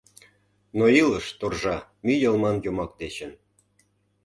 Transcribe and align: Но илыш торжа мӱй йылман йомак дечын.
Но 0.77 0.85
илыш 0.99 1.25
торжа 1.39 1.77
мӱй 2.03 2.17
йылман 2.23 2.57
йомак 2.65 2.91
дечын. 2.99 3.31